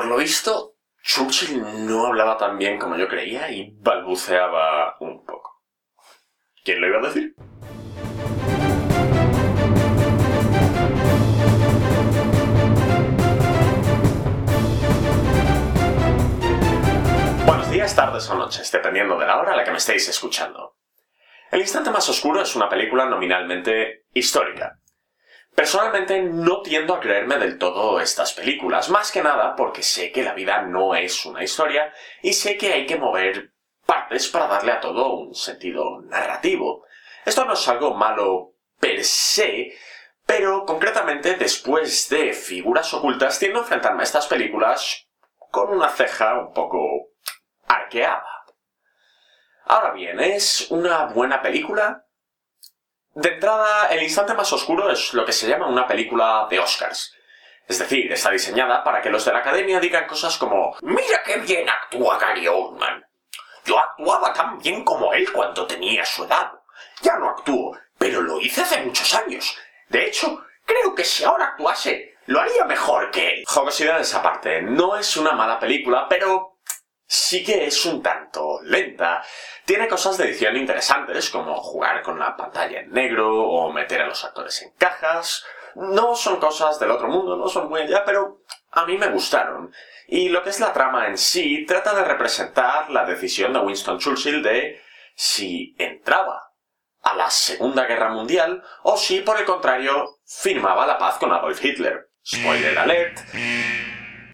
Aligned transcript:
Por 0.00 0.08
lo 0.08 0.16
visto, 0.16 0.76
Churchill 1.02 1.86
no 1.86 2.06
hablaba 2.06 2.38
tan 2.38 2.56
bien 2.56 2.78
como 2.78 2.96
yo 2.96 3.06
creía 3.06 3.52
y 3.52 3.76
balbuceaba 3.82 4.96
un 4.98 5.26
poco. 5.26 5.62
¿Quién 6.64 6.80
lo 6.80 6.88
iba 6.88 7.00
a 7.00 7.02
decir? 7.02 7.34
Buenos 17.44 17.70
días, 17.70 17.94
tardes 17.94 18.30
o 18.30 18.34
noches, 18.36 18.72
dependiendo 18.72 19.18
de 19.18 19.26
la 19.26 19.38
hora 19.38 19.52
a 19.52 19.56
la 19.56 19.64
que 19.64 19.70
me 19.70 19.76
estéis 19.76 20.08
escuchando. 20.08 20.78
El 21.50 21.60
instante 21.60 21.90
más 21.90 22.08
oscuro 22.08 22.40
es 22.40 22.56
una 22.56 22.70
película 22.70 23.04
nominalmente 23.04 24.06
histórica. 24.14 24.79
Personalmente 25.60 26.22
no 26.22 26.62
tiendo 26.62 26.94
a 26.94 27.00
creerme 27.00 27.36
del 27.36 27.58
todo 27.58 28.00
estas 28.00 28.32
películas, 28.32 28.88
más 28.88 29.12
que 29.12 29.22
nada 29.22 29.54
porque 29.54 29.82
sé 29.82 30.10
que 30.10 30.22
la 30.22 30.32
vida 30.32 30.62
no 30.62 30.94
es 30.94 31.26
una 31.26 31.44
historia 31.44 31.92
y 32.22 32.32
sé 32.32 32.56
que 32.56 32.72
hay 32.72 32.86
que 32.86 32.96
mover 32.96 33.52
partes 33.84 34.28
para 34.28 34.46
darle 34.46 34.72
a 34.72 34.80
todo 34.80 35.12
un 35.16 35.34
sentido 35.34 36.00
narrativo. 36.00 36.86
Esto 37.26 37.44
no 37.44 37.52
es 37.52 37.68
algo 37.68 37.92
malo 37.92 38.54
per 38.78 39.04
se, 39.04 39.74
pero 40.24 40.64
concretamente 40.64 41.34
después 41.34 42.08
de 42.08 42.32
Figuras 42.32 42.94
Ocultas 42.94 43.38
tiendo 43.38 43.58
a 43.58 43.62
enfrentarme 43.62 44.00
a 44.00 44.04
estas 44.04 44.26
películas 44.28 45.08
con 45.50 45.74
una 45.74 45.90
ceja 45.90 46.38
un 46.38 46.54
poco 46.54 47.10
arqueada. 47.66 48.46
Ahora 49.66 49.92
bien, 49.92 50.20
¿es 50.20 50.70
una 50.70 51.04
buena 51.08 51.42
película? 51.42 52.06
De 53.14 53.28
entrada, 53.28 53.88
El 53.88 54.02
instante 54.02 54.34
más 54.34 54.52
oscuro 54.52 54.90
es 54.90 55.12
lo 55.14 55.24
que 55.24 55.32
se 55.32 55.48
llama 55.48 55.66
una 55.66 55.86
película 55.86 56.46
de 56.48 56.60
Oscars. 56.60 57.12
Es 57.66 57.78
decir, 57.78 58.10
está 58.12 58.30
diseñada 58.30 58.84
para 58.84 59.02
que 59.02 59.10
los 59.10 59.24
de 59.24 59.32
la 59.32 59.40
academia 59.40 59.80
digan 59.80 60.06
cosas 60.06 60.36
como 60.38 60.76
Mira 60.82 61.22
qué 61.24 61.38
bien 61.38 61.68
actúa 61.68 62.18
Gary 62.18 62.46
Oldman. 62.46 63.04
Yo 63.64 63.78
actuaba 63.78 64.32
tan 64.32 64.58
bien 64.58 64.84
como 64.84 65.12
él 65.12 65.30
cuando 65.32 65.66
tenía 65.66 66.04
su 66.04 66.24
edad. 66.24 66.52
Ya 67.02 67.16
no 67.16 67.30
actúo, 67.30 67.76
pero 67.98 68.22
lo 68.22 68.40
hice 68.40 68.62
hace 68.62 68.80
muchos 68.82 69.12
años. 69.14 69.56
De 69.88 70.06
hecho, 70.06 70.44
creo 70.64 70.94
que 70.94 71.04
si 71.04 71.24
ahora 71.24 71.46
actuase, 71.46 72.14
lo 72.26 72.40
haría 72.40 72.64
mejor 72.64 73.10
que 73.10 73.28
él. 73.28 73.44
Jocosidades 73.46 74.14
aparte, 74.14 74.62
no 74.62 74.96
es 74.96 75.16
una 75.16 75.32
mala 75.32 75.58
película, 75.58 76.06
pero 76.08 76.49
sí 77.10 77.42
que 77.42 77.66
es 77.66 77.84
un 77.86 78.00
tanto 78.00 78.60
lenta. 78.62 79.24
Tiene 79.64 79.88
cosas 79.88 80.16
de 80.16 80.26
edición 80.26 80.56
interesantes, 80.56 81.28
como 81.28 81.60
jugar 81.60 82.02
con 82.02 82.20
la 82.20 82.36
pantalla 82.36 82.80
en 82.80 82.92
negro 82.92 83.48
o 83.48 83.72
meter 83.72 84.02
a 84.02 84.06
los 84.06 84.24
actores 84.24 84.62
en 84.62 84.70
cajas. 84.78 85.44
No 85.74 86.14
son 86.14 86.38
cosas 86.38 86.78
del 86.78 86.92
otro 86.92 87.08
mundo, 87.08 87.36
no 87.36 87.48
son 87.48 87.68
muy 87.68 87.80
allá, 87.80 88.04
pero 88.04 88.42
a 88.70 88.86
mí 88.86 88.96
me 88.96 89.08
gustaron. 89.08 89.74
Y 90.06 90.28
lo 90.28 90.44
que 90.44 90.50
es 90.50 90.60
la 90.60 90.72
trama 90.72 91.08
en 91.08 91.18
sí 91.18 91.64
trata 91.66 91.94
de 91.94 92.04
representar 92.04 92.90
la 92.90 93.04
decisión 93.04 93.52
de 93.52 93.58
Winston 93.58 93.98
Churchill 93.98 94.40
de 94.40 94.80
si 95.16 95.74
entraba 95.78 96.52
a 97.02 97.14
la 97.16 97.28
Segunda 97.28 97.86
Guerra 97.86 98.10
Mundial 98.10 98.62
o 98.84 98.96
si, 98.96 99.20
por 99.20 99.36
el 99.36 99.44
contrario, 99.44 100.20
firmaba 100.24 100.86
la 100.86 100.96
paz 100.96 101.18
con 101.18 101.32
Adolf 101.32 101.64
Hitler. 101.64 102.08
Spoiler 102.24 102.78
alert. 102.78 103.18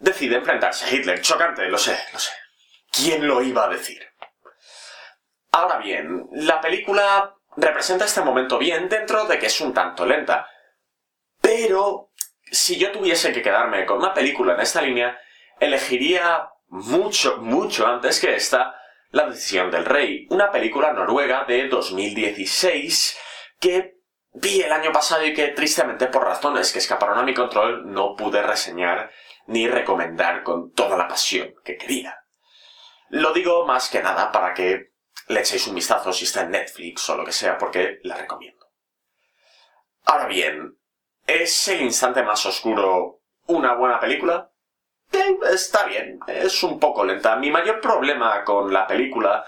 Decide 0.00 0.36
enfrentarse 0.36 0.84
a 0.84 0.90
Hitler. 0.90 1.22
Chocante, 1.22 1.66
lo 1.68 1.78
sé, 1.78 1.98
lo 2.12 2.18
sé. 2.18 2.32
¿Quién 2.96 3.26
lo 3.26 3.42
iba 3.42 3.64
a 3.64 3.68
decir? 3.68 4.02
Ahora 5.52 5.78
bien, 5.78 6.28
la 6.32 6.60
película 6.60 7.34
representa 7.56 8.06
este 8.06 8.22
momento 8.22 8.58
bien 8.58 8.88
dentro 8.88 9.26
de 9.26 9.38
que 9.38 9.46
es 9.46 9.60
un 9.60 9.74
tanto 9.74 10.06
lenta. 10.06 10.48
Pero 11.40 12.10
si 12.50 12.78
yo 12.78 12.92
tuviese 12.92 13.32
que 13.32 13.42
quedarme 13.42 13.84
con 13.84 13.98
una 13.98 14.14
película 14.14 14.54
en 14.54 14.60
esta 14.60 14.80
línea, 14.80 15.18
elegiría 15.60 16.48
mucho, 16.68 17.38
mucho 17.38 17.86
antes 17.86 18.20
que 18.20 18.34
esta 18.34 18.74
La 19.10 19.28
decisión 19.28 19.70
del 19.70 19.84
rey, 19.84 20.26
una 20.30 20.50
película 20.50 20.92
noruega 20.92 21.44
de 21.44 21.68
2016 21.68 23.18
que 23.60 23.98
vi 24.32 24.60
el 24.60 24.72
año 24.72 24.90
pasado 24.90 25.24
y 25.24 25.32
que 25.32 25.48
tristemente 25.48 26.08
por 26.08 26.24
razones 26.24 26.72
que 26.72 26.80
escaparon 26.80 27.18
a 27.18 27.22
mi 27.22 27.32
control 27.32 27.90
no 27.90 28.16
pude 28.16 28.42
reseñar 28.42 29.10
ni 29.46 29.68
recomendar 29.68 30.42
con 30.42 30.72
toda 30.72 30.96
la 30.96 31.08
pasión 31.08 31.54
que 31.64 31.76
quería. 31.76 32.25
Lo 33.10 33.32
digo 33.32 33.64
más 33.66 33.88
que 33.88 34.02
nada 34.02 34.32
para 34.32 34.52
que 34.54 34.92
le 35.28 35.40
echéis 35.40 35.66
un 35.66 35.74
vistazo 35.74 36.12
si 36.12 36.24
está 36.24 36.42
en 36.42 36.50
Netflix 36.50 37.08
o 37.10 37.16
lo 37.16 37.24
que 37.24 37.32
sea, 37.32 37.58
porque 37.58 38.00
la 38.02 38.16
recomiendo. 38.16 38.66
Ahora 40.04 40.26
bien, 40.26 40.78
¿es 41.26 41.68
el 41.68 41.82
instante 41.82 42.22
más 42.22 42.44
oscuro 42.46 43.22
una 43.46 43.74
buena 43.74 43.98
película? 43.98 44.50
Eh, 45.12 45.38
está 45.52 45.84
bien, 45.84 46.20
es 46.26 46.62
un 46.62 46.78
poco 46.78 47.04
lenta. 47.04 47.36
Mi 47.36 47.50
mayor 47.50 47.80
problema 47.80 48.44
con 48.44 48.72
la 48.72 48.86
película 48.86 49.44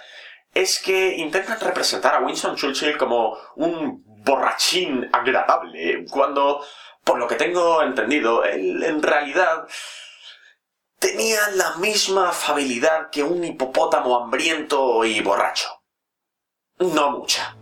es 0.53 0.81
que 0.81 1.17
intentan 1.17 1.61
representar 1.61 2.15
a 2.15 2.21
Winston 2.21 2.57
Churchill 2.57 2.97
como 2.97 3.37
un 3.57 4.03
borrachín 4.25 5.09
agradable, 5.13 6.05
cuando, 6.11 6.65
por 7.05 7.19
lo 7.19 7.29
que 7.29 7.37
tengo 7.37 7.83
entendido, 7.83 8.45
él 8.45 8.83
en 8.83 9.03
realidad 9.03 9.67
tenía 10.99 11.51
la 11.55 11.77
misma 11.77 12.31
afabilidad 12.31 13.11
que 13.11 13.23
un 13.23 13.45
hipopótamo 13.45 14.17
hambriento 14.17 15.05
y 15.05 15.21
borracho. 15.21 15.69
No 16.79 17.11
mucha. 17.11 17.57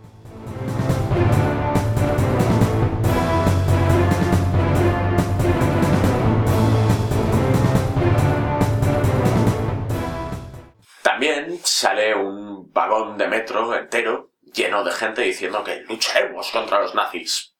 También 11.01 11.59
sale 11.63 12.13
un 12.13 12.71
vagón 12.71 13.17
de 13.17 13.27
metro 13.27 13.75
entero 13.75 14.33
lleno 14.53 14.83
de 14.83 14.91
gente 14.91 15.21
diciendo 15.23 15.63
que 15.63 15.81
lucharemos 15.81 16.51
contra 16.51 16.79
los 16.79 16.93
nazis. 16.93 17.55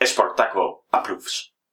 Sportaco 0.00 0.86
approves. 0.92 1.52